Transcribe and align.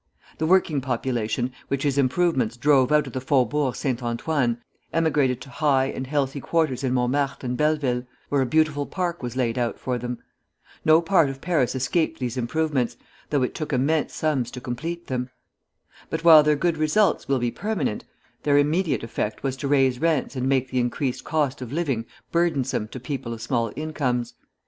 The 0.39 0.47
working 0.47 0.81
population, 0.81 1.51
which 1.67 1.83
his 1.83 1.99
improvements 1.99 2.57
drove 2.57 2.91
out 2.91 3.05
of 3.05 3.13
the 3.13 3.21
Faubourg 3.21 3.75
Saint 3.75 4.01
Antoine 4.01 4.57
emigrated 4.91 5.39
to 5.41 5.51
high 5.51 5.85
and 5.91 6.07
healthy 6.07 6.41
quarters 6.41 6.83
in 6.83 6.91
Montmartre 6.95 7.45
and 7.45 7.55
Belleville, 7.55 8.07
where 8.29 8.41
a 8.41 8.47
beautiful 8.47 8.87
park 8.87 9.21
was 9.21 9.35
laid 9.35 9.59
out 9.59 9.77
for 9.77 9.99
them. 9.99 10.17
No 10.83 11.03
part 11.03 11.29
of 11.29 11.39
Paris 11.39 11.75
escaped 11.75 12.19
these 12.19 12.35
improvements, 12.35 12.97
though 13.29 13.43
it 13.43 13.53
took 13.53 13.71
immense 13.71 14.15
sums 14.15 14.49
to 14.49 14.59
complete 14.59 15.05
them. 15.05 15.29
But 16.09 16.23
while 16.23 16.41
their 16.41 16.55
good 16.55 16.77
results 16.77 17.27
will 17.27 17.37
be 17.37 17.51
permanent, 17.51 18.03
their 18.41 18.57
immediate 18.57 19.03
effect 19.03 19.43
was 19.43 19.55
to 19.57 19.67
raise 19.67 20.01
rents 20.01 20.35
and 20.35 20.49
make 20.49 20.71
the 20.71 20.79
increased 20.79 21.23
cost 21.23 21.61
of 21.61 21.71
living 21.71 22.05
burdensome 22.31 22.87
to 22.87 22.99
people 22.99 23.33
of 23.35 23.41
small 23.43 23.71
incomes. 23.75 24.33